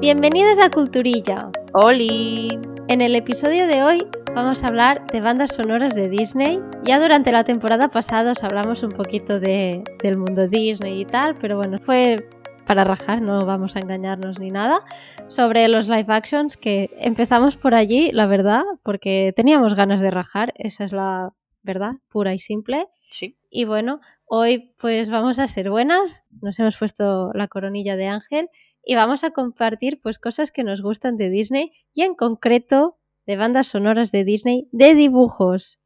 [0.00, 1.50] Bienvenidos a Culturilla.
[1.72, 2.60] ¡Oli!
[2.86, 6.60] En el episodio de hoy vamos a hablar de bandas sonoras de Disney.
[6.84, 11.38] Ya durante la temporada pasada os hablamos un poquito de, del mundo Disney y tal,
[11.38, 12.28] pero bueno, fue
[12.66, 14.84] para rajar, no vamos a engañarnos ni nada,
[15.28, 20.52] sobre los live actions que empezamos por allí, la verdad, porque teníamos ganas de rajar,
[20.56, 21.32] esa es la
[21.62, 22.86] verdad, pura y simple.
[23.08, 23.38] Sí.
[23.48, 28.50] Y bueno, hoy pues vamos a ser buenas, nos hemos puesto la coronilla de ángel
[28.86, 33.36] y vamos a compartir pues cosas que nos gustan de Disney y en concreto de
[33.36, 35.80] bandas sonoras de Disney de dibujos.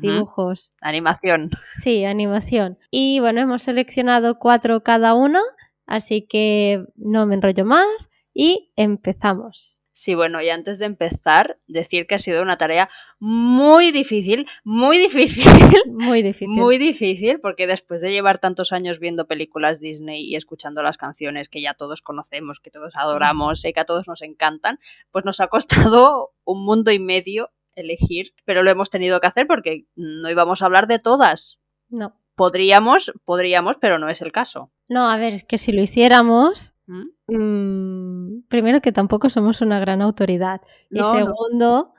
[0.00, 0.72] Dibujos.
[0.80, 1.50] Animación.
[1.74, 2.78] Sí, animación.
[2.90, 5.42] Y bueno, hemos seleccionado cuatro cada una,
[5.84, 9.82] así que no me enrollo más y empezamos.
[9.96, 12.88] Sí, bueno, y antes de empezar, decir que ha sido una tarea
[13.20, 15.44] muy difícil, muy difícil,
[15.86, 16.48] Muy difícil.
[16.48, 21.48] muy difícil, porque después de llevar tantos años viendo películas Disney y escuchando las canciones
[21.48, 24.80] que ya todos conocemos, que todos adoramos y que a todos nos encantan,
[25.12, 25.46] pues nos ha
[25.94, 30.60] costado un mundo y medio elegir, pero lo hemos tenido que hacer porque no íbamos
[30.60, 31.60] a hablar de todas.
[31.88, 32.20] No.
[32.34, 34.72] Podríamos, podríamos, pero no es el caso.
[34.88, 37.10] No, a ver, es que si lo hiciéramos, ¿Mm?
[37.26, 40.60] Mm, primero que tampoco somos una gran autoridad.
[40.90, 41.12] Y no.
[41.12, 41.94] segundo,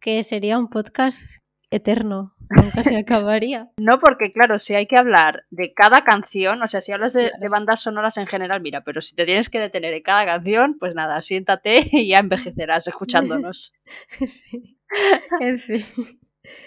[0.00, 2.34] que sería un podcast eterno.
[2.50, 3.70] Nunca se acabaría.
[3.78, 7.32] No, porque claro, si hay que hablar de cada canción, o sea, si hablas de,
[7.38, 10.76] de bandas sonoras en general, mira, pero si te tienes que detener en cada canción,
[10.78, 13.72] pues nada, siéntate y ya envejecerás escuchándonos.
[14.26, 14.78] Sí.
[15.40, 15.86] En fin.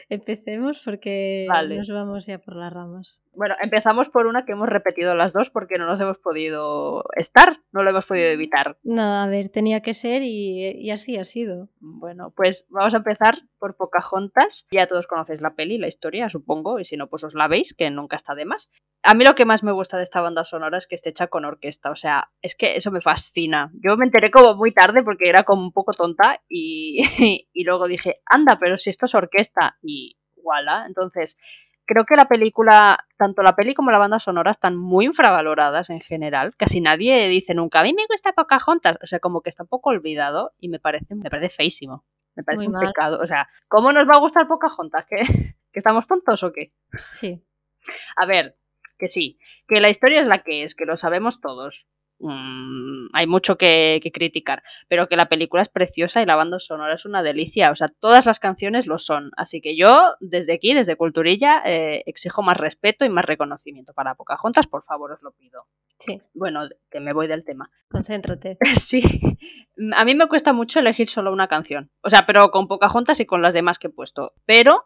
[0.09, 1.77] Empecemos porque Vale.
[1.77, 3.21] nos vamos ya por las ramas.
[3.33, 7.59] Bueno, empezamos por una que hemos repetido las dos porque no nos hemos podido estar,
[7.71, 8.77] no lo hemos podido evitar.
[8.83, 11.69] No, a ver, tenía que ser y, y así ha sido.
[11.79, 14.65] Bueno, pues vamos a empezar por Pocahontas.
[14.71, 17.73] Ya todos conocéis la peli, la historia, supongo, y si no, pues os la veis,
[17.73, 18.69] que nunca está de más.
[19.07, 21.27] A mí lo que más me gusta de esta banda sonora es que esté hecha
[21.27, 23.71] con orquesta, o sea, es que eso me fascina.
[23.73, 27.01] Yo me enteré como muy tarde porque era como un poco tonta y,
[27.53, 30.85] y luego dije, anda, pero si esto es orquesta y voilà.
[30.87, 31.37] Entonces,
[31.85, 36.01] creo que la película, tanto la peli como la banda sonora están muy infravaloradas en
[36.01, 36.55] general.
[36.57, 39.69] Casi nadie dice nunca, a mí me gusta Pocahontas, o sea, como que está un
[39.69, 42.05] poco olvidado y me parece, me parece feísimo.
[42.35, 42.87] Me parece Muy un mal.
[42.87, 43.19] pecado.
[43.21, 45.05] O sea, ¿cómo nos va a gustar Pocahontas?
[45.05, 45.15] ¿Que,
[45.71, 46.73] ¿Que estamos tontos o qué?
[47.11, 47.41] Sí.
[48.17, 48.57] A ver,
[48.97, 51.87] que sí, que la historia es la que es, que lo sabemos todos.
[52.19, 56.59] Mm, hay mucho que, que criticar, pero que la película es preciosa y la banda
[56.59, 57.71] sonora es una delicia.
[57.71, 59.31] O sea, todas las canciones lo son.
[59.35, 64.15] Así que yo, desde aquí, desde Culturilla, eh, exijo más respeto y más reconocimiento para
[64.15, 65.65] Pocahontas, por favor, os lo pido.
[65.99, 67.69] Sí, Bueno, que me voy del tema.
[67.89, 68.57] concéntrate.
[68.79, 69.01] Sí,
[69.95, 71.91] a mí me cuesta mucho elegir solo una canción.
[72.01, 74.33] O sea, pero con Pocahontas y con las demás que he puesto.
[74.45, 74.85] Pero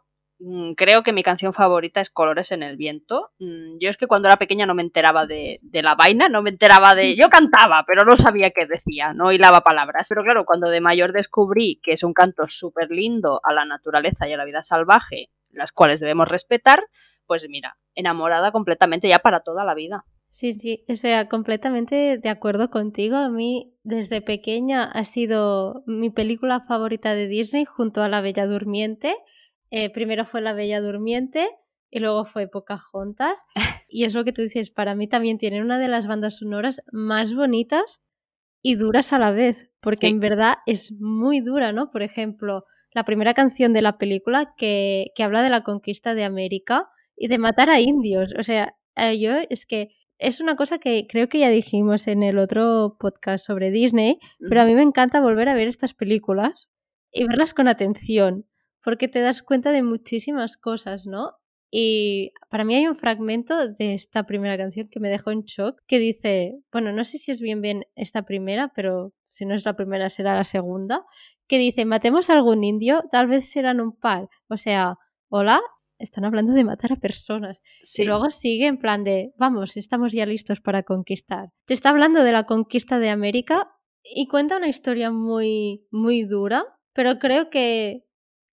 [0.76, 3.32] creo que mi canción favorita es Colores en el Viento.
[3.40, 6.42] Mm, Yo es que cuando era pequeña no me enteraba de, de la vaina, no
[6.42, 7.16] me enteraba de...
[7.16, 10.08] Yo cantaba, pero no sabía qué decía, no hilaba palabras.
[10.08, 14.28] Pero claro, cuando de mayor descubrí que es un canto súper lindo a la naturaleza
[14.28, 16.84] y a la vida salvaje, las cuales debemos respetar,
[17.26, 20.06] pues mira, enamorada completamente ya para toda la vida.
[20.32, 23.18] Sí, sí, o sea, completamente de acuerdo contigo.
[23.18, 28.46] A mí, desde pequeña, ha sido mi película favorita de Disney junto a La Bella
[28.46, 29.16] Durmiente.
[29.72, 31.48] Eh, primero fue La Bella Durmiente
[31.92, 33.46] y luego fue Pocahontas.
[33.92, 36.82] Y es lo que tú dices, para mí también tienen una de las bandas sonoras
[36.92, 38.02] más bonitas
[38.62, 40.14] y duras a la vez, porque Sí.
[40.14, 41.90] en verdad es muy dura, ¿no?
[41.90, 46.24] Por ejemplo, la primera canción de la película que, que habla de la conquista de
[46.24, 48.34] América y de matar a indios.
[48.38, 52.22] O sea, eh, yo es que es una cosa que creo que ya dijimos en
[52.22, 54.20] el otro podcast sobre Disney,
[54.50, 56.70] pero a mí me encanta volver a ver estas películas
[57.12, 58.46] y verlas con atención,
[58.84, 61.34] porque te das cuenta de muchísimas cosas, ¿no?
[61.72, 65.82] Y para mí hay un fragmento de esta primera canción que me dejó en shock,
[65.88, 69.66] que dice, bueno, no sé si es bien bien esta primera, pero si no es
[69.66, 71.06] la primera será la segunda,
[71.48, 74.30] que dice, matemos a algún indio, tal vez serán un par.
[74.50, 74.98] O sea,
[75.30, 75.62] hola,
[76.00, 77.62] están hablando de matar a personas.
[77.84, 78.02] Sí.
[78.02, 81.50] Y luego sigue en plan de, vamos, estamos ya listos para conquistar.
[81.66, 83.70] Te está hablando de la conquista de América
[84.04, 88.06] y cuenta una historia muy, muy dura, pero creo que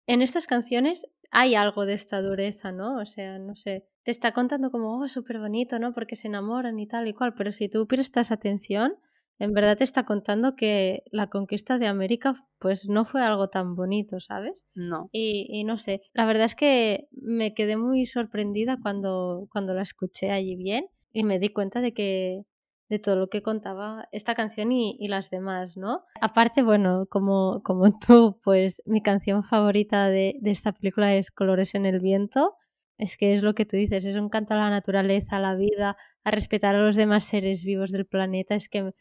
[0.06, 2.99] en estas canciones hay algo de esta dureza, ¿no?
[3.01, 5.93] O sea, no sé, te está contando como, oh, súper bonito, ¿no?
[5.93, 8.95] Porque se enamoran y tal y cual, pero si tú prestas atención,
[9.39, 13.75] en verdad te está contando que la conquista de América pues no fue algo tan
[13.75, 14.55] bonito, ¿sabes?
[14.75, 15.09] No.
[15.12, 19.83] Y, y no sé, la verdad es que me quedé muy sorprendida cuando, cuando la
[19.83, 22.43] escuché allí bien y me di cuenta de que
[22.88, 26.04] de todo lo que contaba esta canción y, y las demás, ¿no?
[26.20, 31.75] Aparte, bueno, como, como tú, pues mi canción favorita de, de esta película es Colores
[31.75, 32.56] en el Viento.
[32.96, 35.56] Es que es lo que tú dices, es un canto a la naturaleza, a la
[35.56, 38.54] vida, a respetar a los demás seres vivos del planeta.
[38.54, 38.92] Es que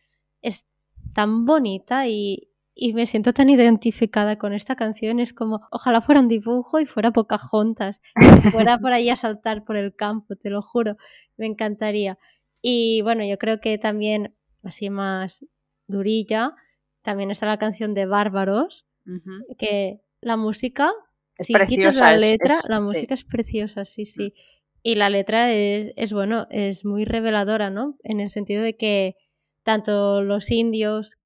[0.42, 0.66] es
[1.14, 5.20] tan bonita y, y me siento tan identificada con esta canción.
[5.20, 8.02] Es como, ojalá fuera un dibujo y fuera Pocahontas.
[8.20, 10.98] Y fuera por ahí a saltar por el campo, te lo juro.
[11.38, 12.18] Me encantaría.
[12.66, 15.46] Y bueno, yo creo que también, así más
[15.86, 16.56] durilla,
[17.02, 18.88] también está la canción de Bárbaros,
[19.60, 20.90] que la música,
[21.36, 24.34] si quitas la letra, la música es preciosa, sí, sí.
[24.82, 27.98] Y la letra es, es, bueno, es muy reveladora, ¿no?
[28.02, 29.18] En el sentido de que
[29.64, 31.18] tanto los indios,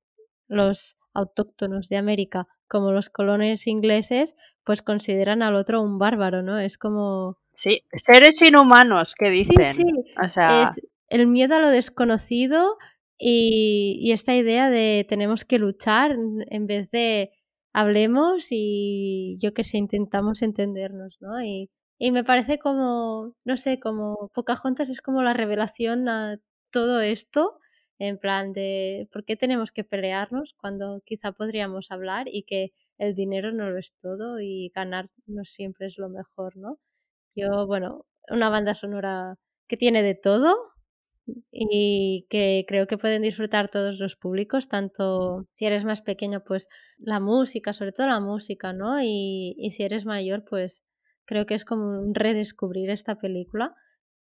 [0.47, 6.57] los autóctonos de América como los colones ingleses, pues consideran al otro un bárbaro, ¿no?
[6.57, 7.37] Es como...
[7.51, 9.63] Sí, seres inhumanos, que dicen.
[9.63, 10.15] Sí, sí.
[10.23, 10.71] O sea...
[10.75, 12.77] Es el miedo a lo desconocido
[13.17, 16.11] y, esta idea de tenemos que luchar
[16.49, 17.31] en vez de
[17.73, 21.41] hablemos y yo que sé, intentamos entendernos, ¿no?
[21.43, 21.69] Y,
[21.99, 26.39] y me parece como, no sé, como Pocahontas es como la revelación a
[26.71, 27.59] todo esto
[27.99, 33.15] en plan de por qué tenemos que pelearnos cuando quizá podríamos hablar y que el
[33.15, 36.79] dinero no lo es todo y ganar no siempre es lo mejor, ¿no?
[37.35, 39.35] Yo, bueno, una banda sonora
[39.67, 40.57] que tiene de todo
[41.51, 46.69] y que creo que pueden disfrutar todos los públicos, tanto si eres más pequeño, pues
[46.97, 49.01] la música, sobre todo la música, ¿no?
[49.01, 50.83] Y, y si eres mayor, pues
[51.25, 53.75] creo que es como un redescubrir esta película.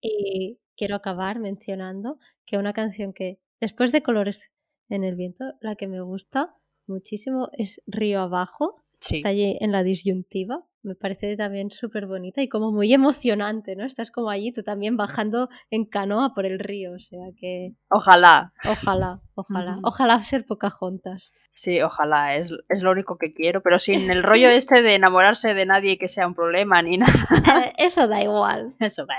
[0.02, 4.52] Y quiero acabar mencionando que una canción que Después de Colores
[4.90, 6.54] en el viento, la que me gusta
[6.86, 8.83] muchísimo es Río Abajo.
[9.12, 10.64] Está allí en la disyuntiva.
[10.82, 13.86] Me parece también súper bonita y como muy emocionante, ¿no?
[13.86, 17.72] Estás como allí, tú también bajando en canoa por el río, o sea que...
[17.90, 18.52] Ojalá.
[18.70, 19.80] Ojalá, ojalá.
[19.84, 21.32] Ojalá ser Pocahontas.
[21.56, 25.54] Sí, ojalá, es, es, lo único que quiero, pero sin el rollo este de enamorarse
[25.54, 27.64] de nadie que sea un problema ni nada.
[27.64, 28.76] Eh, eso da igual.
[28.80, 29.16] Eso da.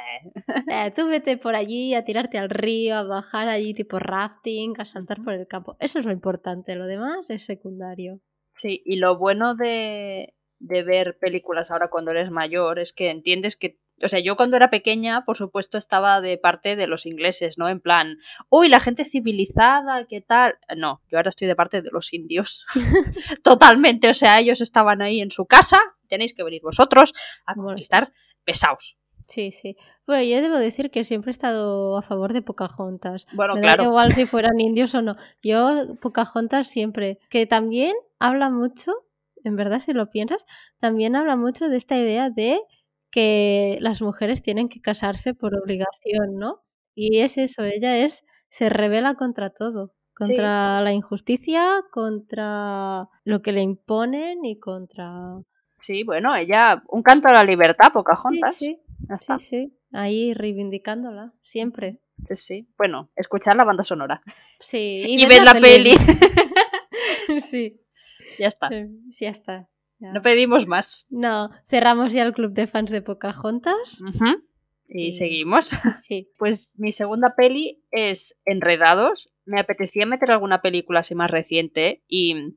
[0.68, 4.84] Eh, tú vete por allí a tirarte al río, a bajar allí tipo rafting, a
[4.84, 5.76] saltar por el campo.
[5.78, 8.20] Eso es lo importante, lo demás es secundario.
[8.56, 13.56] Sí, y lo bueno de, de ver películas ahora cuando eres mayor es que entiendes
[13.56, 17.58] que o sea, yo cuando era pequeña, por supuesto, estaba de parte de los ingleses,
[17.58, 17.68] ¿no?
[17.68, 18.18] En plan,
[18.48, 20.58] uy, la gente civilizada, ¿qué tal?
[20.76, 22.66] No, yo ahora estoy de parte de los indios.
[23.44, 27.14] Totalmente, o sea, ellos estaban ahí en su casa, tenéis que venir vosotros
[27.46, 28.12] a conquistar
[28.44, 28.96] pesados.
[29.26, 29.76] Sí, sí.
[30.06, 33.26] Bueno, yo debo decir que siempre he estado a favor de Pocahontas.
[33.32, 33.84] Bueno, claro.
[33.84, 35.16] igual si fueran indios o no.
[35.42, 37.18] Yo, Pocahontas siempre.
[37.30, 38.92] Que también habla mucho,
[39.42, 40.44] en verdad, si lo piensas,
[40.78, 42.60] también habla mucho de esta idea de
[43.10, 46.62] que las mujeres tienen que casarse por obligación, ¿no?
[46.96, 53.52] Y es eso, ella es, se revela contra todo, contra la injusticia, contra lo que
[53.52, 55.38] le imponen y contra...
[55.80, 58.56] Sí, bueno, ella, un canto a la libertad, Pocahontas.
[58.56, 58.80] Sí, sí,
[59.20, 62.00] sí, sí, ahí reivindicándola, siempre.
[62.26, 62.68] Sí, sí.
[62.76, 64.22] Bueno, escuchar la banda sonora.
[64.60, 65.94] Sí, y, ver la, peli.
[67.40, 67.80] sí.
[68.38, 68.68] Ya está.
[69.10, 69.68] Sí, ya está.
[69.98, 71.06] No pedimos más.
[71.08, 74.02] No, cerramos ya el club de fans de Pocahontas.
[74.88, 75.70] Y, seguimos.
[76.02, 76.30] Sí.
[76.38, 79.32] Pues mi segunda peli es Enredados.
[79.46, 82.56] Me apetecía meter alguna película así más reciente y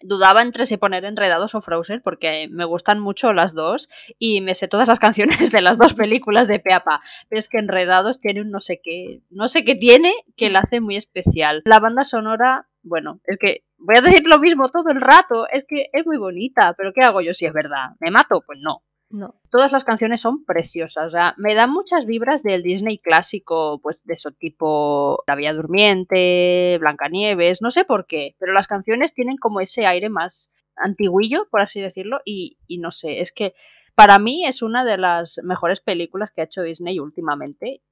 [0.00, 3.88] dudaba entre si poner Enredados o Frozen porque me gustan mucho las dos
[4.18, 7.00] y me sé todas las canciones de las dos películas de Peapa.
[7.28, 10.60] Pero es que Enredados tiene un no sé qué, no sé qué tiene que la
[10.60, 11.62] hace muy especial.
[11.64, 15.64] La banda sonora, bueno, es que voy a decir lo mismo todo el rato, es
[15.68, 17.90] que es muy bonita, pero ¿qué hago yo si es verdad?
[18.00, 18.42] ¿Me mato?
[18.46, 18.82] Pues no.
[19.12, 19.34] No.
[19.50, 24.30] Todas las canciones son preciosas, me dan muchas vibras del Disney clásico, pues de eso
[24.30, 29.84] tipo La Vía Durmiente, Blancanieves, no sé por qué, pero las canciones tienen como ese
[29.84, 33.52] aire más antiguillo, por así decirlo, y, no sé, es que
[33.94, 37.82] para mí es una de las mejores películas que ha hecho Disney últimamente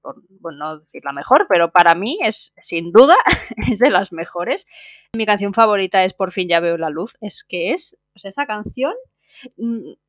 [0.00, 3.16] por bueno, no decir la mejor, pero para mí es sin duda
[3.70, 4.64] es de las mejores.
[5.12, 8.46] Mi canción favorita es Por fin ya veo la luz, es que es, sea, esa
[8.46, 8.94] canción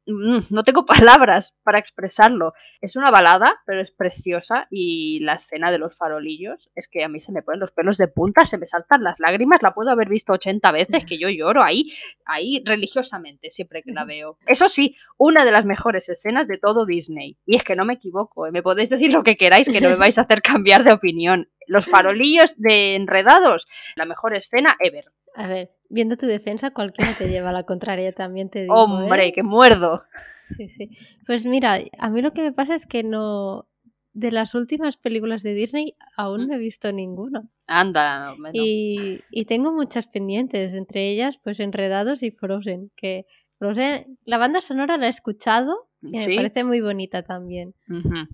[0.07, 2.53] no tengo palabras para expresarlo.
[2.81, 7.09] Es una balada, pero es preciosa y la escena de los farolillos es que a
[7.09, 9.91] mí se me ponen los pelos de punta, se me saltan las lágrimas, la puedo
[9.91, 11.91] haber visto 80 veces, que yo lloro ahí,
[12.25, 14.37] ahí religiosamente siempre que la veo.
[14.45, 17.37] Eso sí, una de las mejores escenas de todo Disney.
[17.45, 18.51] Y es que no me equivoco, ¿eh?
[18.51, 21.49] me podéis decir lo que queráis que no me vais a hacer cambiar de opinión.
[21.67, 23.67] Los farolillos de enredados,
[23.97, 25.11] la mejor escena ever.
[25.37, 28.73] A ver, viendo tu defensa, cualquiera te lleva a la contraria, también te digo.
[28.73, 29.33] Hombre, ¿eh?
[29.33, 30.03] que muerdo.
[30.57, 30.89] Sí, sí.
[31.27, 33.67] Pues mira, a mí lo que me pasa es que no.
[34.13, 36.47] De las últimas películas de Disney, aún mm.
[36.47, 37.47] no he visto ninguna.
[37.67, 42.91] Anda, y, y, tengo muchas pendientes, entre ellas, pues Enredados y Frozen.
[42.95, 43.27] Que
[43.59, 47.75] Frozen, la banda sonora la he escuchado y me parece muy bonita también.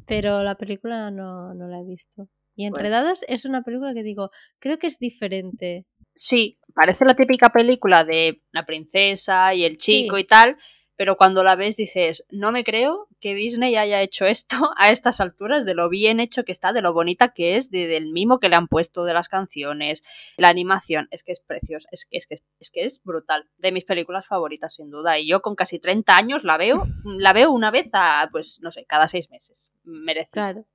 [0.07, 2.29] Pero la película no, no la he visto.
[2.55, 4.29] Y pues Enredados es una película que digo,
[4.59, 10.15] creo que es diferente Sí, parece la típica película de la princesa y el chico
[10.17, 10.21] Sí.
[10.23, 10.57] y tal,
[10.95, 15.19] pero cuando la ves dices, no me creo que Disney haya hecho esto a estas
[15.21, 18.39] alturas, de lo bien hecho que está, de lo bonita que es, de- del mimo
[18.39, 20.03] que le han puesto de las canciones,
[20.37, 23.71] la animación, es que es preciosa, es que es, que, es que es brutal, de
[23.71, 27.51] mis películas favoritas sin duda, y yo con casi 30 años la veo, la veo
[27.51, 30.29] una vez a, pues no sé, cada seis meses, merece.
[30.31, 30.65] Claro.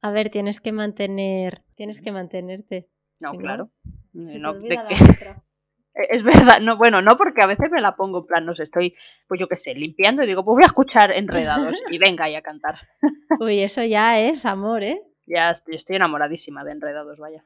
[0.00, 2.88] A ver, tienes que mantener, tienes que mantenerte.
[3.18, 3.70] No, si claro.
[4.12, 4.76] No, de que-.
[5.96, 8.64] Es verdad, no, bueno, no porque a veces me la pongo en plan, no sé,
[8.64, 8.94] estoy,
[9.26, 12.34] pues yo qué sé, limpiando y digo, pues voy a escuchar enredados y venga y
[12.34, 12.76] a cantar.
[13.40, 15.00] Uy, eso ya es amor, ¿eh?
[15.26, 17.44] Ya estoy, estoy enamoradísima de enredados, vaya.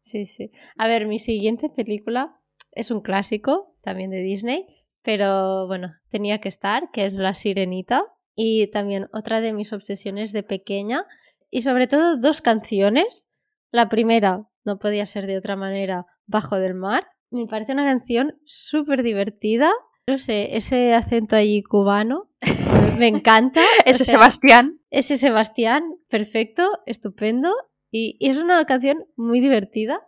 [0.00, 0.50] Sí, sí.
[0.76, 2.36] A ver, mi siguiente película
[2.72, 4.66] es un clásico, también de Disney,
[5.02, 8.04] pero bueno, tenía que estar, que es La Sirenita.
[8.36, 11.04] Y también otra de mis obsesiones de pequeña.
[11.50, 13.26] Y sobre todo dos canciones.
[13.70, 17.06] La primera, no podía ser de otra manera, Bajo del Mar.
[17.30, 19.70] Me parece una canción súper divertida.
[20.06, 22.30] No sé, ese acento allí cubano
[22.98, 23.60] me- encanta.
[23.86, 27.54] o Ese sea, Sebastián, ese Sebastián, perfecto, estupendo.
[27.92, 30.00] Y, y es una canción muy divertida,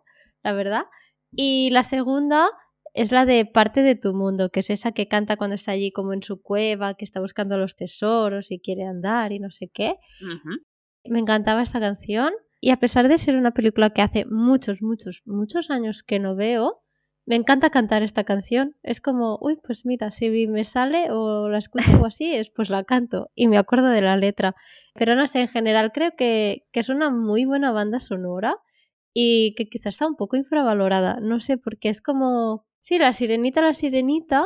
[0.43, 0.85] la verdad.
[1.33, 2.49] Y la segunda
[2.95, 5.93] es la de Parte de tu mundo, que es esa que canta cuando está allí
[5.93, 9.69] como en su cueva, que está buscando los tesoros y quiere andar y no sé
[9.73, 9.97] qué.
[11.05, 12.33] Me encantaba esta canción.
[12.61, 16.37] Y a pesar de ser una película que hace muchos, muchos, muchos años que no
[16.37, 16.82] veo,
[17.25, 18.77] me encanta cantar esta canción.
[18.83, 22.71] Es como, uy, pues mira, si me sale o la escucho o así, es pues
[22.71, 24.55] la canto y me acuerdo de la letra.
[24.95, 28.57] Pero no sé, en general creo que, que es una muy buena banda sonora
[29.15, 31.21] y que quizás está un poco infravalorada.
[31.21, 34.45] No sé, porque es como, sí, la sirenita, la sirenita,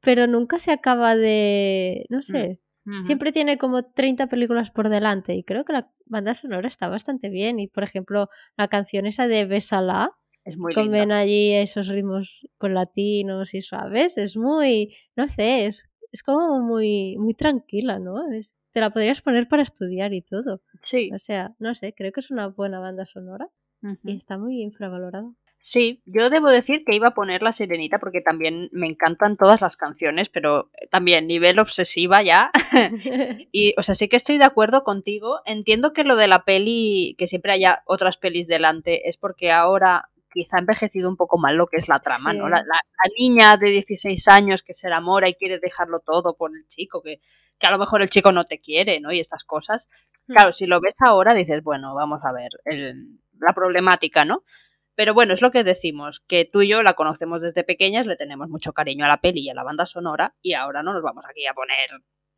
[0.00, 3.02] pero nunca se acaba de, no sé, ujú.
[3.04, 7.28] siempre tiene como 30 películas por delante y creo que la banda sonora está bastante
[7.28, 7.60] bien.
[7.60, 10.12] Y por ejemplo, la canción esa de Bésala,
[10.44, 15.66] es muy con ven allí esos ritmos pues, latinos y suaves, es muy, no sé,
[15.66, 18.30] es, es como muy, muy tranquila, ¿no?
[18.32, 20.62] Es, te la podrías poner para estudiar y todo.
[20.82, 23.48] Sí, O sea, no sé, creo que es una buena banda sonora
[24.04, 25.32] y está muy infravalorada.
[25.56, 29.62] sí, yo debo decir que iba a poner la sirenita porque también me encantan todas
[29.62, 32.50] las canciones, pero también nivel obsesiva ya.
[33.52, 35.40] Y, o sea, sí que estoy de acuerdo contigo.
[35.44, 40.10] Entiendo que lo de la peli, que siempre haya otras pelis delante, es porque ahora
[40.32, 42.48] quizá ha envejecido un poco mal lo que es la trama, ¿no?
[42.48, 46.50] La, la- la niña de 16 años que se enamora y quiere dejarlo todo por
[46.56, 47.20] el chico, que,
[47.58, 49.12] que a lo mejor el chico no te quiere, ¿no?
[49.12, 49.88] Y estas cosas.
[50.26, 54.44] Claro, si lo ves ahora dices, bueno, vamos a ver el- la problemática, ¿no?
[54.94, 58.16] Pero bueno, es lo que decimos, que tú y yo la conocemos desde pequeñas, le
[58.16, 61.02] tenemos mucho cariño a la peli y a la banda sonora, y ahora no nos
[61.02, 61.88] vamos aquí a poner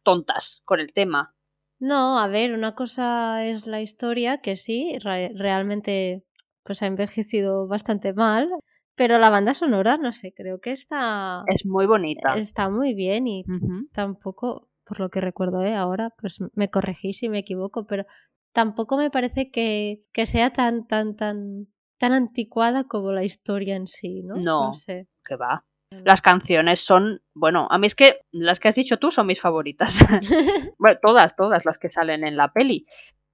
[0.04, 1.34] tontas con el tema.
[1.80, 6.22] No, a ver, una cosa es la historia, que sí, re- realmente
[6.62, 8.48] pues ha envejecido bastante mal,
[8.94, 12.36] pero la banda sonora, no sé, creo que está, Es muy bonita.
[12.36, 13.44] está muy bien y
[13.92, 15.74] tampoco, por lo que recuerdo ¿eh?
[15.74, 18.04] ahora, pues me corregí si me equivoco, pero
[18.52, 23.86] tampoco me parece que, que sea tan, tan, tan, tan anticuada como la historia en
[23.86, 24.36] sí, ¿no?
[24.36, 24.74] No.
[24.74, 25.08] sé.
[25.24, 25.64] Que va.
[26.04, 29.40] Las canciones son, bueno, a mí es que las que has dicho tú son mis
[29.40, 29.98] favoritas.
[30.78, 32.86] bueno, todas, todas las que salen en la peli.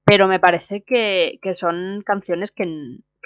[0.05, 2.65] Pero me parece que, que son canciones que,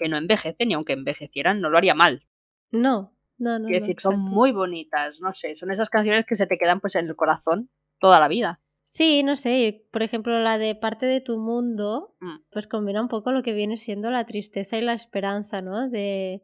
[0.03, 2.27] que no envejecen y aunque envejecieran no lo haría mal.
[2.71, 3.67] No, no, no.
[3.67, 6.81] Quiero no, decir, son muy bonitas, no sé, son esas canciones que se te quedan
[6.81, 8.61] pues en el corazón toda la vida.
[8.85, 12.39] Sí, no sé, por ejemplo, la de parte de tu mundo, Mm.
[12.51, 15.89] pues combina un poco lo que viene siendo la tristeza y la esperanza, ¿no?
[15.89, 16.43] De,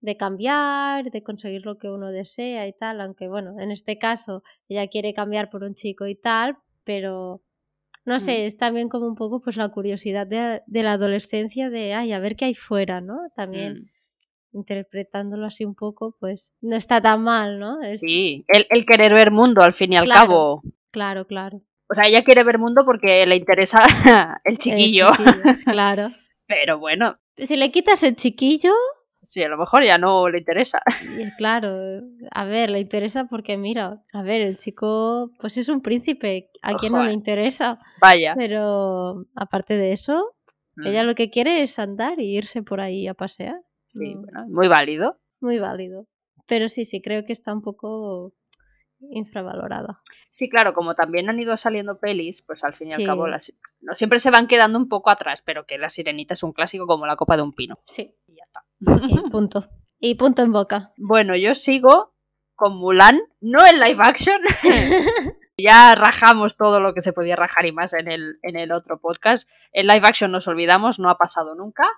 [0.00, 4.42] de cambiar, de conseguir lo que uno desea y tal, aunque bueno, en este caso
[4.68, 7.42] ella quiere cambiar por un chico y tal, pero
[8.08, 11.94] no sé, es también como un poco pues la curiosidad de, de la adolescencia de,
[11.94, 13.18] ay, a ver qué hay fuera, ¿no?
[13.36, 13.84] También
[14.52, 14.58] Mm.
[14.58, 17.82] interpretándolo así un poco, pues no está tan mal, ¿no?
[17.82, 20.20] Es, Sí, el, el querer ver mundo al fin y al Claro.
[20.20, 20.62] cabo.
[20.90, 21.62] Claro, claro.
[21.90, 23.80] O sea, ella quiere ver mundo porque le interesa
[24.44, 25.08] el chiquillo.
[25.64, 26.10] claro.
[26.46, 28.72] Pero bueno, Si le quitas el chiquillo,
[29.28, 30.80] sí, a lo mejor ya no le interesa.
[31.18, 35.80] y claro, a ver, le interesa porque mira, a ver, el chico pues es un
[35.80, 38.34] príncipe, a quien no le interesa, Vaya.
[38.36, 40.34] pero aparte de eso,
[40.78, 43.60] Mm, ella lo que quiere es andar y irse por ahí a pasear.
[43.84, 44.22] Sí, no.
[44.22, 45.18] bueno, muy válido.
[45.40, 46.06] Muy válido.
[46.46, 48.32] Pero sí, sí, creo que está un poco
[49.10, 50.00] infravalorada.
[50.30, 53.52] Sí, claro, como también han ido saliendo pelis, pues al fin y al cabo las,
[53.80, 56.86] no siempre se van quedando un poco atrás, pero que La Sirenita es un clásico
[56.86, 57.78] como la copa de un pino.
[57.86, 58.14] Sí.
[58.80, 58.84] Y
[59.30, 59.68] punto.
[60.00, 60.92] Y punto en boca.
[60.96, 62.14] Bueno, yo sigo
[62.54, 64.40] con Mulan, no en live action.
[65.58, 69.00] ya rajamos todo lo que se podía rajar y más en el, en el otro
[69.00, 69.48] podcast.
[69.72, 71.88] En live action nos olvidamos, no ha pasado nunca.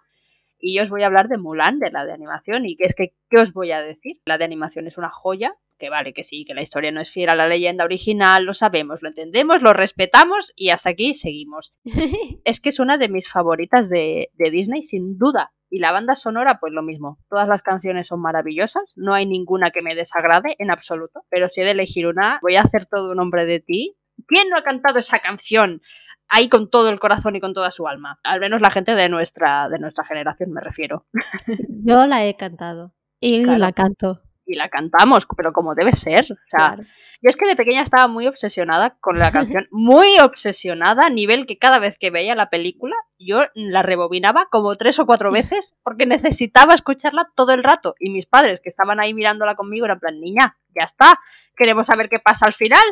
[0.59, 2.95] Y yo os voy a hablar de Mulan, de la de animación, y que es
[2.95, 4.21] que, ¿qué os voy a decir?
[4.27, 7.11] La de animación es una joya, que vale, que sí, que la historia no es
[7.11, 11.73] fiel a la leyenda original, lo sabemos, lo entendemos, lo respetamos y hasta aquí seguimos.
[12.45, 15.53] es que es una de mis favoritas de, de Disney, sin duda.
[15.71, 17.19] Y la banda sonora, pues lo mismo.
[17.29, 21.23] Todas las canciones son maravillosas, no hay ninguna que me desagrade en absoluto.
[21.31, 23.97] Pero si he de elegir una, voy a hacer todo un hombre de ti.
[24.27, 25.81] ¿Quién no ha cantado esa canción?
[26.29, 28.19] Ahí con todo el corazón y con toda su alma.
[28.23, 31.07] Al menos la gente de nuestra, de nuestra generación me refiero.
[31.85, 32.93] Yo la he cantado.
[33.21, 33.59] Y Claro.
[33.59, 34.21] la canto.
[34.51, 36.25] Y la cantamos, pero como debe ser.
[36.25, 36.83] O sea, Claro.
[37.23, 41.47] Yo es que de pequeña estaba muy obsesionada con la canción, muy obsesionada, a nivel
[41.47, 45.77] que cada vez que veía la película, yo la rebobinaba como tres o cuatro veces
[45.85, 47.95] porque necesitaba escucharla todo el rato.
[48.01, 51.21] Y mis padres, que estaban ahí mirándola conmigo, eran plan, niña, ya está,
[51.57, 52.83] queremos saber qué pasa al final.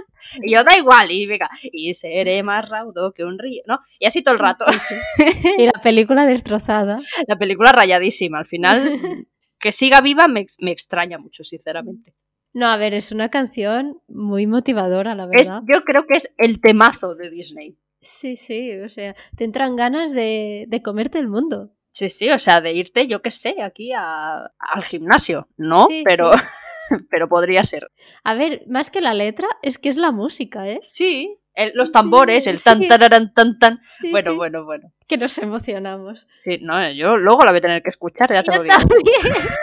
[0.42, 3.80] Y yo, da igual, y venga, y seré más raudo que un río, ¿no?
[3.98, 4.66] Y así todo el rato.
[4.70, 4.78] Sí,
[5.16, 5.54] sí.
[5.58, 7.00] Y la película destrozada.
[7.26, 9.00] La película rayadísima, al final,
[9.60, 12.14] que siga viva me, me extraña mucho, sinceramente.
[12.54, 15.62] No, a ver, es una canción muy motivadora, la Es, verdad.
[15.72, 17.76] yo creo que es el temazo de Disney.
[18.00, 21.72] Sí, sí, o sea, te entran ganas de, de comerte el mundo.
[21.92, 25.86] Sí, sí, o sea, de irte, yo qué sé, aquí a- al gimnasio, ¿no?
[25.88, 26.30] Sí, pero,
[27.10, 27.90] pero podría ser.
[28.24, 30.78] A ver, más que la letra, es que es la música, ¿eh?
[30.82, 32.88] Sí, el- los tambores, el tan, Sí.
[32.88, 33.80] tararán, tan, tan.
[34.00, 34.92] Sí, Bueno, sí, bueno, bueno.
[35.06, 36.26] Que nos emocionamos.
[36.38, 38.76] Sí, no, yo luego la voy a tener que escuchar, ya te Yo lo digo.
[38.76, 39.02] también.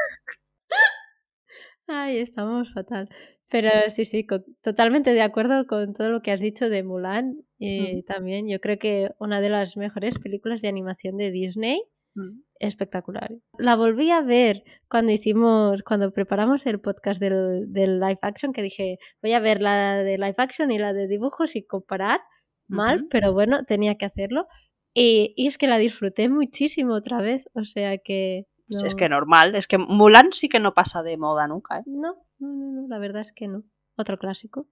[1.87, 3.09] Ay, estamos fatal.
[3.49, 4.25] Pero sí, sí,
[4.63, 7.35] totalmente de acuerdo con todo lo que has dicho de Mulan.
[7.59, 11.81] Y también yo creo que una de las mejores películas de animación de Disney.
[12.15, 12.41] Mm.
[12.59, 13.31] Espectacular.
[13.57, 18.61] La volví a ver cuando hicimos, cuando preparamos el podcast del, del live action, que
[18.61, 22.21] dije, voy a ver la de live action y la de dibujos y comparar.
[22.67, 24.47] Mal, pero bueno, tenía que hacerlo.
[24.93, 27.45] Y, y es que la disfruté muchísimo otra vez.
[27.53, 28.45] O sea que.
[28.67, 31.83] No- Es que normal, es que Mulan sí que no pasa de moda nunca, ¿eh?
[31.85, 33.63] No, no, no, no, la verdad es que no.
[33.97, 34.67] Otro clásico.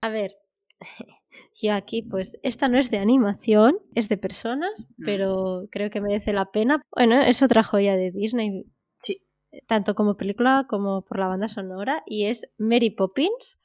[0.00, 0.32] A ver,
[1.62, 6.32] yo aquí, pues, esta no es de animación, es de personas, pero creo que merece
[6.32, 6.82] la pena.
[6.94, 8.64] Bueno, es otra joya de Disney,
[8.98, 9.22] Sí.
[9.66, 13.58] tanto como película como por la banda sonora, y es Mary Poppins.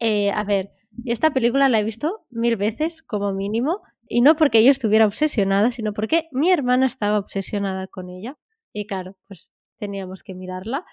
[0.00, 0.70] Eh, a ver,
[1.04, 5.70] esta película la he visto mil veces como mínimo, y no porque yo estuviera obsesionada,
[5.70, 8.36] sino porque mi hermana estaba obsesionada con ella.
[8.72, 10.84] Y claro, pues teníamos que mirarla.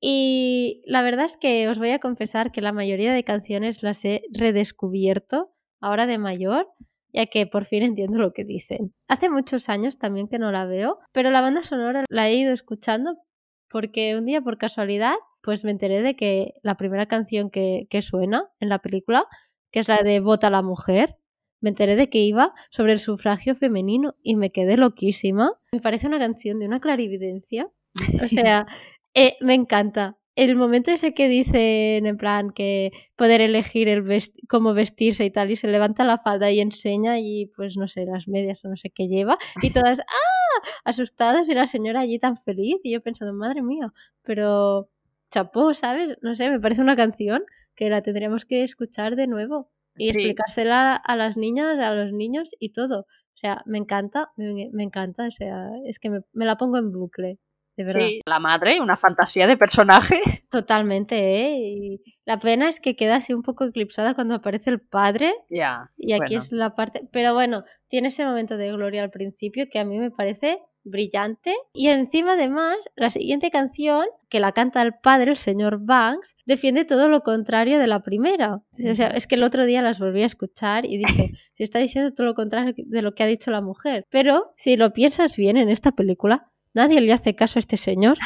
[0.00, 4.04] Y la verdad es que os voy a confesar que la mayoría de canciones las
[4.04, 6.68] he redescubierto ahora de mayor,
[7.12, 8.94] ya que por fin entiendo lo que dicen.
[9.08, 12.52] Hace muchos años también que no la veo, pero la banda sonora la he ido
[12.52, 13.16] escuchando
[13.68, 18.02] porque un día por casualidad pues me enteré de que la primera canción que, que
[18.02, 19.26] suena en la película,
[19.70, 21.18] que es la de Vota la mujer,
[21.60, 25.52] me enteré de que iba sobre el sufragio femenino y me quedé loquísima.
[25.72, 27.68] Me parece una canción de una clarividencia.
[28.24, 28.66] O sea,
[29.16, 30.16] eh, me encanta.
[30.36, 35.30] El momento ese que dicen en plan que poder elegir el vest- cómo vestirse y
[35.30, 38.68] tal, y se levanta la falda y enseña y pues no sé, las medias o
[38.68, 40.68] no sé qué lleva, y todas ¡ah!
[40.84, 44.90] asustadas y la señora allí tan feliz, y yo pensando, madre mía, pero
[45.30, 46.18] chapó, ¿sabes?
[46.22, 50.10] No sé, me parece una canción que la tendríamos que escuchar de nuevo y Sí.
[50.12, 53.00] explicársela a las niñas, a los niños y todo.
[53.00, 56.78] O sea, me encanta, me, me encanta, o sea, es que me, me la pongo
[56.78, 57.38] en bucle,
[57.76, 58.00] de verdad.
[58.00, 60.20] Sí, la madre, una fantasía de personaje.
[60.50, 61.58] Totalmente, ¿eh?
[61.58, 65.90] Y la pena es que queda así un poco eclipsada cuando aparece el padre Ya.
[65.96, 66.42] y aquí bueno.
[66.42, 67.08] es la parte...
[67.12, 70.58] Pero bueno, tiene ese momento de gloria al principio que a mí me parece
[70.88, 76.36] brillante y encima además la siguiente canción que la canta el padre, el señor Banks,
[76.46, 78.54] defiende todo lo contrario de la primera.
[78.56, 81.80] O sea, es que el otro día las volví a escuchar y dije, se está
[81.80, 84.04] diciendo todo lo contrario de lo que ha dicho la mujer.
[84.10, 88.16] Pero si lo piensas bien en esta película, nadie le hace caso a este señor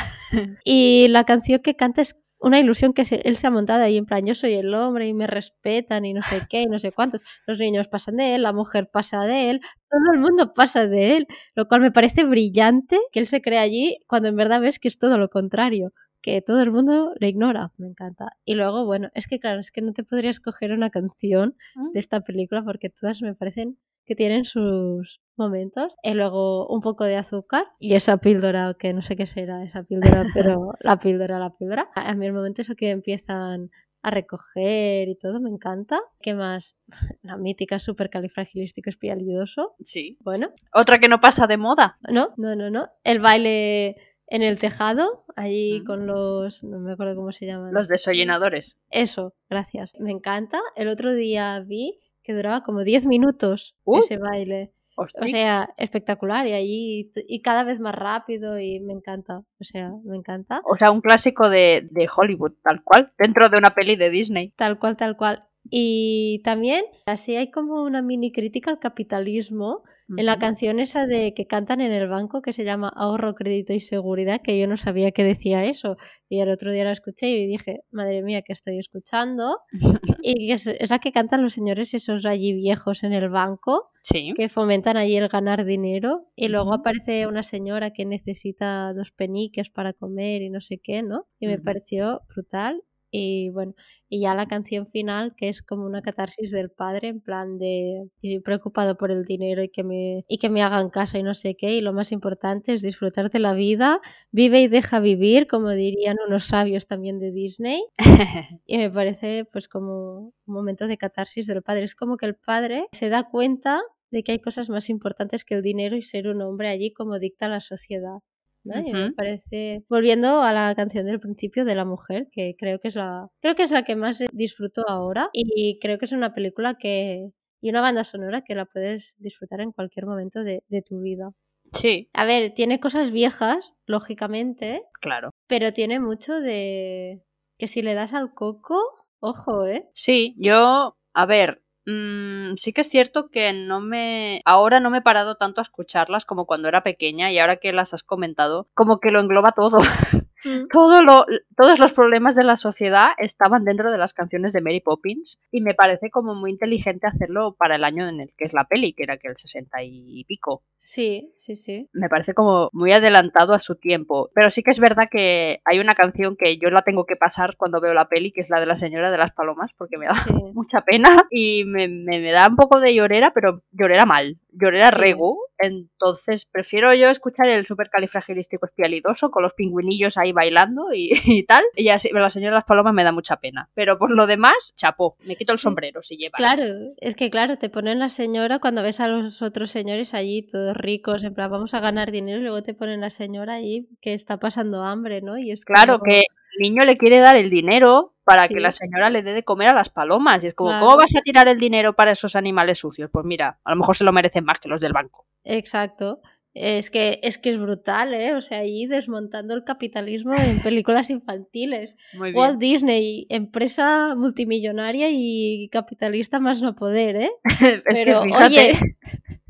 [0.64, 3.96] y la canción que canta es una ilusión que se- él se ha montado ahí
[3.98, 6.78] en plan yo soy el hombre y me respetan y no sé qué y no
[6.78, 7.20] sé cuántos.
[7.46, 9.60] Los niños pasan de él, la mujer pasa de él,
[9.90, 13.60] todo el mundo pasa de él, lo cual me parece brillante que él se crea
[13.62, 17.28] allí cuando en verdad ves que es todo lo contrario, que todo el mundo le
[17.28, 17.72] ignora.
[17.76, 18.32] Me encanta.
[18.46, 21.56] Y luego, bueno, es que claro, es que no te podría escoger una canción
[21.92, 23.76] de esta película porque todas me parecen
[24.10, 25.94] que tienen sus momentos.
[26.02, 29.84] Y luego un poco de azúcar y esa píldora, que no sé qué será esa
[29.84, 31.88] píldora, pero la píldora, la píldora.
[31.94, 33.70] A mí el momento eso que empiezan
[34.02, 36.00] a recoger y todo, me encanta.
[36.20, 36.74] ¿Qué más?
[37.22, 39.74] La mítica supercalifragilístico espialidoso.
[39.80, 40.18] Sí.
[40.22, 41.98] Bueno, Otra que no pasa de moda.
[42.10, 42.88] no, no, no, no.
[43.04, 43.96] El baile
[44.26, 45.84] en el tejado, allí Mm.
[45.84, 47.72] con los, no me acuerdo cómo se llaman.
[47.74, 48.78] Los desollinadores.
[48.90, 49.92] Eso, gracias.
[50.00, 50.58] Me encanta.
[50.76, 53.98] El otro día vi que duraba como 10 minutos Uh.
[53.98, 54.72] ese baile.
[54.96, 59.38] O sea, espectacular y allí y cada vez más rápido y me encanta.
[59.58, 60.60] O sea, me encanta.
[60.64, 64.52] O sea, un clásico de, de Hollywood, tal cual, dentro de una peli de Disney.
[64.56, 65.44] Tal cual, tal cual.
[65.68, 69.82] Y también, así hay como una mini crítica al capitalismo
[70.16, 73.72] en la canción esa de que cantan en el banco que se llama Ahorro, Crédito
[73.72, 75.96] y Seguridad, que yo no sabía que decía eso.
[76.28, 79.58] Y el otro día la escuché y dije, madre mía, que estoy escuchando.
[80.22, 84.32] y es, es, la que cantan los señores esos allí viejos en el banco, sí.
[84.36, 86.26] que fomentan allí el ganar dinero.
[86.34, 91.02] Y luego aparece una señora que necesita dos peniques para comer y no sé qué,
[91.02, 91.26] ¿no?
[91.38, 92.82] Y me pareció brutal.
[93.10, 93.74] Y bueno,
[94.08, 98.08] y ya la canción final, que es como una catarsis del padre, en plan de
[98.22, 101.34] estoy preocupado por el dinero y que me, y que me hagan caso y no
[101.34, 104.00] sé qué, y lo más importante es disfrutar de la vida,
[104.32, 107.84] vive y deja vivir, como dirían unos sabios también de Disney.
[108.66, 111.84] y me parece pues como un momento de catarsis del padre.
[111.84, 115.54] Es como que el padre se da cuenta de que hay cosas más importantes que
[115.54, 118.18] el dinero y ser un hombre allí como dicta la sociedad.
[118.64, 118.78] ¿No?
[118.78, 122.88] Y me parece volviendo a la canción del principio de la mujer que creo que
[122.88, 126.34] es la creo que es la que más disfruto ahora y creo que es una
[126.34, 127.30] película que
[127.62, 131.30] y una banda sonora que la puedes disfrutar en cualquier momento de, de tu vida.
[131.74, 132.08] Sí.
[132.14, 135.30] A ver tiene cosas viejas lógicamente claro.
[135.46, 137.22] pero tiene mucho de
[137.58, 138.80] que si le das al coco
[139.20, 144.42] ojo eh sí yo a ver Mm, sí que es cierto que no me.
[144.44, 147.72] Ahora no me he parado tanto a escucharlas como cuando era pequeña y ahora que
[147.72, 149.78] las has comentado, como que lo engloba todo.
[150.44, 150.68] Mm.
[150.72, 151.26] Todo lo,
[151.56, 155.60] todos los problemas de la sociedad estaban dentro de las canciones de Mary Poppins y
[155.60, 158.92] me parece como muy inteligente hacerlo para el año en el que es la peli,
[158.92, 160.62] que era que el 60 y pico.
[160.76, 161.88] Sí, sí, sí.
[161.92, 164.30] Me parece como muy adelantado a su tiempo.
[164.34, 167.56] Pero sí que es verdad que hay una canción que yo la tengo que pasar
[167.56, 170.06] cuando veo la peli, que es la de la señora de las palomas, porque me
[170.06, 170.14] da
[170.54, 174.38] mucha pena y me, me, da un poco de llorera, pero llorera mal.
[174.52, 174.96] Llorera sí.
[174.96, 175.38] regu.
[175.58, 181.64] Entonces prefiero yo escuchar el supercalifragilístico espialidoso con los pingüinillos ahí bailando y, y, tal.
[181.76, 183.68] Y así, la señora de las palomas me da mucha pena.
[183.74, 185.16] Pero por lo demás, chapó.
[185.24, 186.36] Me quito el sombrero si lleva.
[186.36, 186.64] Claro,
[186.96, 190.76] es que claro, te ponen la señora cuando ves a los otros señores allí todos
[190.76, 194.14] ricos, en plan, vamos a ganar dinero y luego te ponen la señora allí que
[194.14, 195.38] está pasando hambre, ¿no?
[195.38, 196.04] Y es claro como...
[196.04, 196.24] que
[196.56, 198.54] el niño le quiere dar el dinero para sí.
[198.54, 200.44] que la señora le dé de comer a las palomas.
[200.44, 200.86] Y es como, claro.
[200.86, 203.10] ¿cómo vas a tirar el dinero para esos animales sucios?
[203.12, 205.26] Pues mira, a lo mejor se lo merecen más que los del banco.
[205.44, 206.20] Exacto.
[206.52, 208.34] Es que, es que es brutal, ¿eh?
[208.34, 211.96] O sea, ahí desmontando el capitalismo en películas infantiles.
[212.14, 212.36] Muy bien.
[212.36, 217.30] Walt Disney, empresa multimillonaria y capitalista más no poder, ¿eh?
[217.60, 218.46] es Pero, que fíjate...
[218.46, 218.78] oye,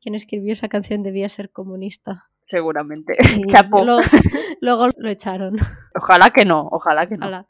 [0.00, 2.28] quien escribió esa canción debía ser comunista.
[2.44, 3.16] Seguramente.
[3.84, 4.00] Lo,
[4.60, 5.56] luego lo echaron.
[5.96, 7.26] Ojalá que no, ojalá que no.
[7.26, 7.46] Ojalá.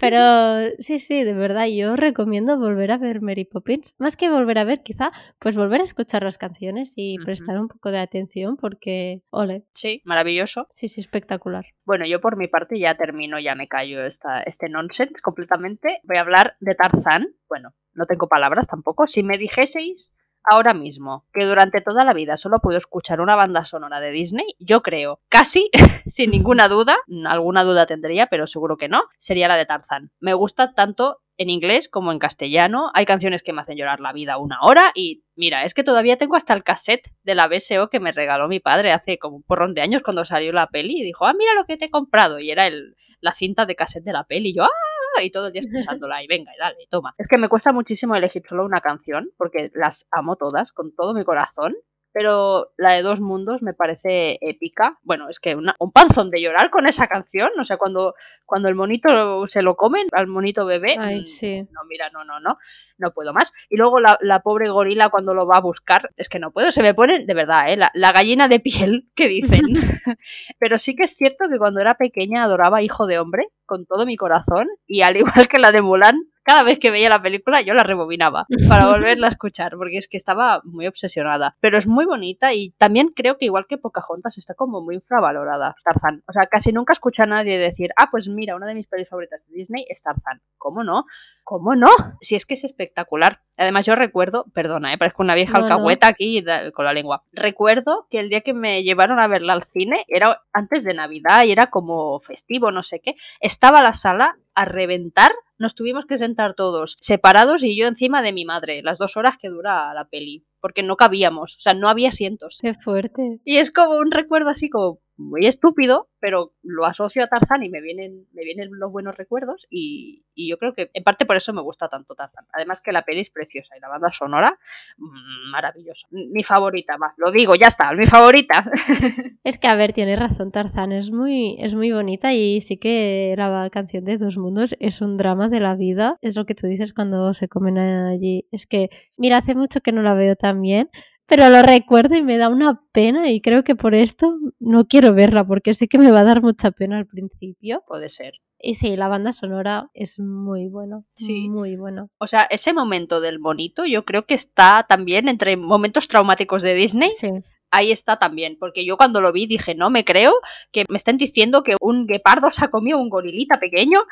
[0.00, 3.94] Pero sí, sí, de verdad, yo recomiendo volver a ver Mary Poppins.
[3.98, 5.10] Más que volver a ver, quizá,
[5.40, 7.24] pues volver a escuchar las canciones y uh -huh.
[7.24, 9.64] prestar un poco de atención porque, ole.
[9.74, 10.68] Sí, maravilloso.
[10.72, 11.66] Sí, sí, espectacular.
[11.84, 16.00] Bueno, yo por mi parte ya termino, ya me callo esta, este nonsense completamente.
[16.04, 17.34] Voy a hablar de Tarzán.
[17.48, 19.08] Bueno, no tengo palabras tampoco.
[19.08, 20.12] Si me dijeseis
[20.46, 24.46] ahora mismo que durante toda la vida solo puedo escuchar una banda sonora de Disney,
[24.58, 25.70] yo creo, casi,
[26.06, 30.10] sin ninguna duda, alguna duda tendría, pero seguro que no, sería la de Tarzán.
[30.20, 32.90] Me gusta tanto en inglés como en castellano.
[32.94, 36.16] Hay canciones que me hacen llorar la vida una hora y mira, es que todavía
[36.16, 39.42] tengo hasta el cassette de la BSO que me regaló mi padre hace como un
[39.42, 41.90] porrón de años cuando salió la peli y dijo, ah, mira lo que te he
[41.90, 44.85] comprado y era el, la cinta de cassette de la peli y yo, ah,
[45.22, 47.14] y todo el día escuchándola y venga y dale, toma.
[47.18, 51.14] Es que me cuesta muchísimo elegir solo una canción porque las amo todas con todo
[51.14, 51.74] mi corazón.
[52.18, 54.98] Pero la de Dos Mundos me parece épica.
[55.02, 57.50] Bueno, es que una, un panzón de llorar con esa canción.
[57.60, 58.14] O sea, cuando,
[58.46, 60.96] cuando el monito se lo comen, al monito bebé.
[60.98, 61.68] Ay, sí.
[61.70, 62.56] No, mira, no, no, no.
[62.96, 63.52] No puedo más.
[63.68, 66.08] Y luego la, la, pobre gorila cuando lo va a buscar.
[66.16, 66.72] Es que no puedo.
[66.72, 67.76] Se me ponen, de verdad, ¿eh?
[67.76, 69.64] la, la gallina de piel que dicen.
[70.58, 74.06] Pero sí que es cierto que cuando era pequeña adoraba Hijo de Hombre con todo
[74.06, 74.68] mi corazón.
[74.86, 77.82] Y al igual que la de Mulan, cada vez que veía la película yo la
[77.82, 81.56] rebobinaba para volverla a escuchar, porque es que estaba muy obsesionada.
[81.60, 85.74] Pero es muy bonita y también creo que igual que Pocahontas está como muy infravalorada,
[85.84, 86.22] Tarzán.
[86.28, 89.08] O sea, casi nunca escucho a nadie decir, ah, pues mira, una de mis pelis
[89.08, 90.40] favoritas de Disney es Tarzán.
[90.56, 91.04] ¿Cómo no?
[91.46, 91.86] ¿Cómo no?
[92.20, 93.40] Si es que es espectacular.
[93.56, 96.10] Además yo recuerdo, perdona, eh, parezco una vieja no, alcahueta no.
[96.10, 97.22] aquí con la lengua.
[97.30, 101.44] Recuerdo que el día que me llevaron a verla al cine era antes de Navidad
[101.44, 103.14] y era como festivo, no sé qué.
[103.38, 108.32] Estaba la sala a reventar nos tuvimos que sentar todos separados y yo encima de
[108.32, 111.88] mi madre, las dos horas que dura la peli, porque no cabíamos, o sea, no
[111.88, 112.58] había asientos.
[112.60, 113.40] Qué fuerte.
[113.44, 117.70] Y es como un recuerdo así como muy estúpido, pero lo asocio a Tarzán y
[117.70, 121.36] me vienen, me vienen los buenos recuerdos y, y yo creo que en parte por
[121.36, 122.46] eso me gusta tanto Tarzán.
[122.52, 124.58] Además que la peli es preciosa y la banda sonora,
[124.98, 126.06] mmm, maravillosa.
[126.10, 128.70] Mi favorita, va, lo digo, ya está, mi favorita.
[129.44, 133.34] Es que, a ver, tienes razón, Tarzán es muy, es muy bonita y sí que
[133.36, 136.18] la canción de Dos Mundos es un drama de la vida.
[136.20, 138.48] Es lo que tú dices cuando se comen allí.
[138.50, 140.90] Es que, mira, hace mucho que no la veo tan bien,
[141.26, 145.12] pero lo recuerdo y me da una pena y creo que por esto no quiero
[145.12, 147.82] verla porque sé que me va a dar mucha pena al principio.
[147.86, 148.34] Puede ser.
[148.58, 151.02] Y sí, la banda sonora es muy buena.
[151.14, 151.48] Sí.
[151.48, 152.08] Muy buena.
[152.18, 156.74] O sea, ese momento del bonito yo creo que está también entre momentos traumáticos de
[156.74, 157.10] Disney.
[157.10, 157.30] Sí.
[157.70, 160.34] Ahí está también, porque yo cuando lo vi dije, no me creo
[160.72, 164.04] que me están diciendo que un guepardo se ha comido un gorilita pequeño.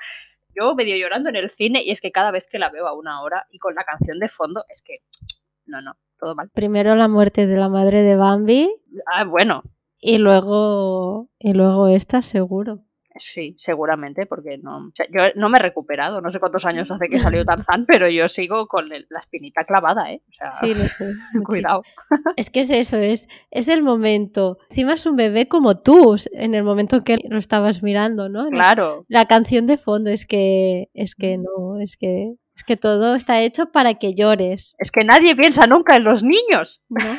[0.55, 2.95] Yo medio llorando en el cine y es que cada vez que la veo a
[2.95, 4.99] una hora y con la canción de fondo, es que
[5.67, 6.51] no, no, todo mal.
[6.55, 8.71] Primero la muerte de la madre de Bambi
[9.13, 9.63] Ah, bueno,
[10.01, 12.81] y luego, y luego esta seguro.
[13.17, 16.91] sí, seguramente, porque no, o sea, yo no me he recuperado, no sé cuántos años
[16.91, 20.21] hace que salió Tarzán, pero yo sigo con la espinita clavada, ¿eh?
[20.29, 21.05] O sea, Sí, lo sé.
[21.33, 21.45] muchísimo.
[21.45, 21.83] cuidado.
[22.37, 24.59] Es que es eso, es, es el momento.
[24.71, 28.49] Encima es un bebé como tú, en el momento que lo estabas mirando, ¿no?
[28.49, 33.15] Claro, La canción de fondo es que, es que no, es que, es que todo
[33.15, 36.83] está hecho para que llores, es que nadie piensa nunca en los niños.
[36.89, 37.19] ¿no?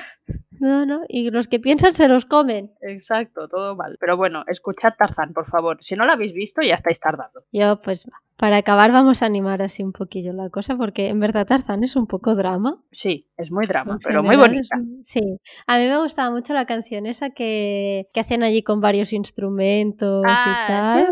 [0.59, 2.71] No, no, y los que piensan se los comen.
[2.81, 3.97] Exacto, todo mal.
[3.99, 5.77] Pero bueno, escuchad Tarzán, por favor.
[5.81, 7.43] Si no lo habéis visto, ya estáis tardando.
[7.51, 11.47] Yo, pues, para acabar vamos a animar así un poquillo la cosa, porque en verdad
[11.47, 12.81] Tarzán es un poco drama.
[12.91, 14.77] Sí, es muy drama, En pero muy general bonita.
[14.77, 18.81] un- Sí, a mí me gustaba mucho la canción esa que, que hacen allí con
[18.81, 21.05] varios instrumentos y tal.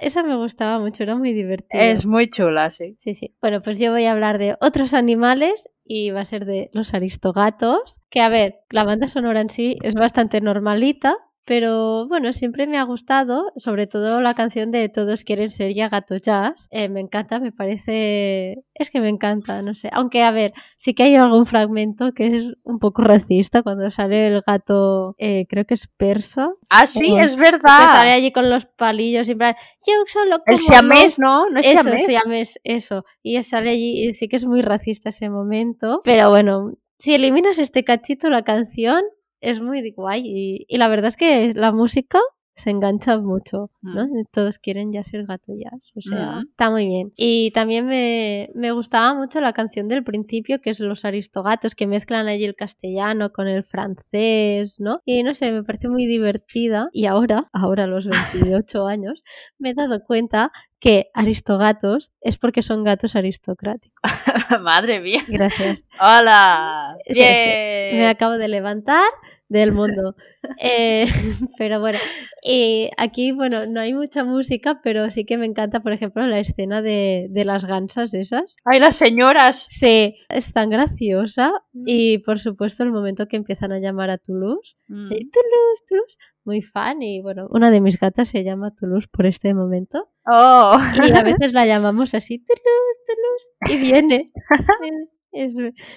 [0.00, 1.80] Esa me gustaba mucho, era muy divertida.
[1.82, 2.94] Es muy chula, sí.
[2.98, 3.34] Sí, sí.
[3.40, 6.94] Bueno, pues yo voy a hablar de otros animales y va a ser de los
[6.94, 12.66] aristogatos, que a ver, la banda sonora en sí es bastante normalita, pero bueno, siempre
[12.66, 16.68] me ha gustado, sobre todo la canción de Todos quieren ser ya gato jazz.
[16.70, 18.64] Eh, me encanta, me parece...
[18.74, 19.90] Es que me encanta, no sé.
[19.92, 24.28] Aunque, a ver, sí que hay algún fragmento que es un poco racista cuando sale
[24.28, 28.06] el gato, eh, creo que es persa, Ah, sí, es que sale verdad.
[28.12, 29.54] allí con los palillos y plan,
[29.86, 31.48] yo solo El como siamés, ¿no?
[31.50, 32.06] No es eso, siamés.
[32.06, 33.04] siamés, eso.
[33.22, 36.00] Y sale allí y sí que es muy racista ese momento.
[36.04, 39.02] Pero bueno, si eliminas este cachito, la canción
[39.42, 40.22] es muy guay.
[40.24, 42.20] Y, y la verdad es que la música
[42.54, 44.06] se engancha mucho, ¿no?
[44.30, 45.92] Todos quieren ya ser jazz.
[45.96, 46.48] O sea, Mm.
[46.50, 47.12] está muy bien.
[47.16, 51.86] Y también me, me gustaba mucho la canción del principio, que es Los Aristogatos, que
[51.86, 55.00] mezclan allí el castellano con el francés, ¿no?
[55.04, 56.88] Y no sé, me parece muy divertida.
[56.92, 58.12] Y ahora, ahora a los 28
[58.86, 59.24] años,
[59.58, 64.02] me he dado cuenta que aristogatos es porque son gatos aristocráticos.
[64.62, 65.22] Madre mía.
[65.28, 65.84] Gracias.
[66.00, 66.96] Hola.
[67.06, 67.20] Sí, sí.
[67.20, 67.96] Bien.
[67.98, 69.04] Me acabo de levantar
[69.52, 70.16] del mundo.
[70.58, 71.06] Eh,
[71.58, 71.98] pero bueno,
[72.42, 76.40] y aquí, bueno, no hay mucha música, pero sí que me encanta, por ejemplo, la
[76.40, 78.56] escena de, de las gansas esas.
[78.64, 79.66] Ay, las señoras.
[79.68, 81.52] Sí, es tan graciosa.
[81.72, 81.84] Mm.
[81.86, 84.76] Y por supuesto, el momento que empiezan a llamar a Toulouse.
[84.88, 85.08] Mm.
[85.08, 86.18] Sí, Toulouse, Toulouse.
[86.44, 87.02] Muy fan.
[87.02, 90.08] Y bueno, una de mis gatas se llama Toulouse por este momento.
[90.26, 90.76] Oh.
[91.06, 94.32] Y a veces la llamamos así, Toulouse, Toulouse, y viene.
[95.32, 95.54] Es-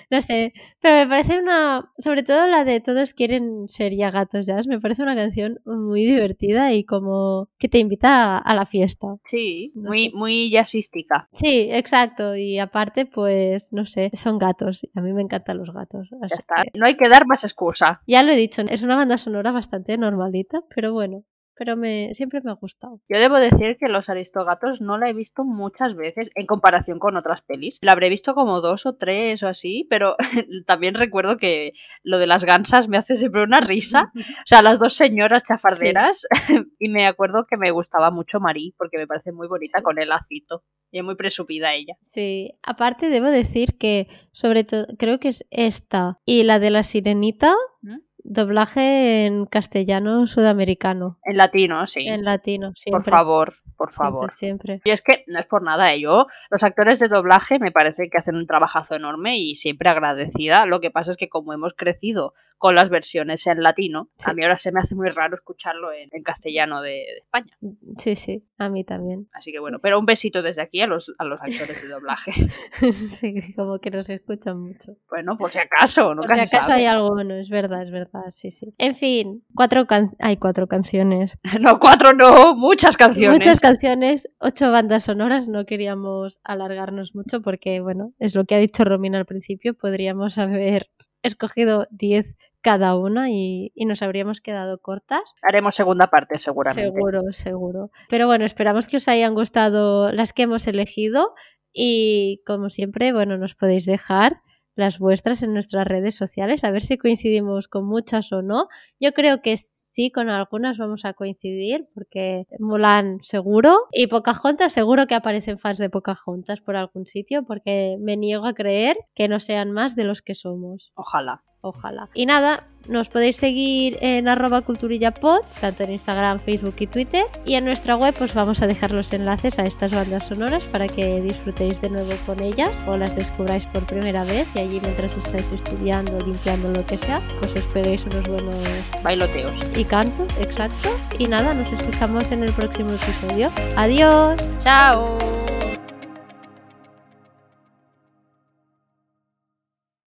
[0.09, 4.45] no sé, pero me parece una, sobre todo la de Todos quieren ser ya gatos
[4.45, 8.65] jazz, me parece una canción muy divertida y como que te invita a, a la
[8.65, 9.07] fiesta.
[9.25, 10.11] Sí, No muy, sé.
[10.15, 11.27] muy jazzística.
[11.33, 16.07] Sí, exacto, y aparte, pues, no sé, son gatos, a mí me encantan los gatos.
[16.11, 16.55] Ya está.
[16.63, 18.01] que- No hay que dar más excusa.
[18.07, 21.23] ya lo he dicho, es una banda sonora bastante normalita, pero bueno,
[21.57, 23.01] pero me, siempre me ha gustado.
[23.09, 27.17] Yo debo decir que Los Aristogatos no la he visto muchas veces en comparación con
[27.17, 27.79] otras pelis.
[27.81, 30.15] La habré visto como dos o tres o así, pero
[30.67, 34.11] también recuerdo que lo de las gansas me hace siempre una risa.
[34.45, 36.27] O sea, las dos señoras chafarderas.
[36.79, 39.83] y me acuerdo que me gustaba mucho Marí, porque me parece muy bonita Sí.
[39.83, 40.63] con el lacito.
[40.91, 41.95] Y es muy presumida ella.
[42.01, 46.83] Sí, aparte debo decir que sobre todo creo que es esta y la de la
[46.83, 47.97] sirenita, ¿Mm?
[48.25, 52.07] Doblaje en castellano sudamericano, En latino, sí.
[52.07, 53.11] en latino, por siempre.
[53.11, 54.31] favor, por favor.
[54.31, 54.81] Siempre.
[54.83, 55.99] Y es que no es por nada, ¿eh?
[55.99, 60.65] yo, los actores de doblaje me parece que hacen un trabajazo enorme y siempre agradecida.
[60.65, 64.31] Lo que pasa es que como hemos crecido con las versiones en latino, Sí.
[64.31, 67.57] a mí ahora se me hace muy raro escucharlo en, en castellano de, de España.
[67.97, 69.27] Sí, sí, a mí también.
[69.33, 72.31] Así que bueno, pero un besito desde aquí a los, a los actores de doblaje.
[72.93, 74.93] sí, como que nos escuchan mucho.
[75.09, 76.81] bueno, por si acaso, Por nunca si acaso sabe.
[76.81, 78.73] hay algo bueno, es verdad, es verdad, sí, sí.
[78.77, 81.31] En fin, cuatro can hay cuatro canciones.
[81.59, 83.39] No, cuatro no, muchas canciones.
[83.39, 88.59] Muchas canciones, ocho bandas sonoras, no queríamos alargarnos mucho porque, bueno, es lo que ha
[88.59, 90.89] dicho Romina al principio, podríamos haber
[91.23, 95.21] escogido 10 cada una y, y, nos habríamos quedado cortas.
[95.43, 96.91] Haremos segunda parte, seguramente.
[96.91, 97.91] Seguro, seguro.
[98.09, 101.35] Pero bueno, esperamos que os hayan gustado las que hemos elegido
[101.71, 104.41] y como siempre, bueno, nos podéis dejar
[104.75, 108.67] las vuestras en nuestras redes sociales, a ver si coincidimos con muchas o no.
[108.99, 115.07] Yo creo que sí, con algunas vamos a coincidir, porque Mulan seguro y Pocahontas seguro
[115.07, 119.39] que aparecen fans de Pocahontas por algún sitio, porque me niego a creer que no
[119.39, 120.91] sean más de los que somos.
[120.95, 121.43] Ojalá.
[121.65, 122.09] Ojalá.
[122.13, 127.23] Y nada, nos podéis seguir en arroba culturillapod, tanto en Instagram, Facebook y Twitter.
[127.43, 130.87] Y en nuestra web os vamos a dejar los enlaces a estas bandas sonoras para
[130.87, 135.17] que disfrutéis de nuevo con ellas o las descubráis por primera vez y allí mientras
[135.17, 138.55] estáis estudiando, limpiando, lo que sea, pues os peguéis unos buenos
[139.01, 139.59] bailoteos.
[139.75, 140.89] Y cantos, exacto.
[141.17, 143.49] Y nada, nos escuchamos en el próximo episodio.
[143.75, 144.39] Adiós.
[144.59, 145.17] Chao.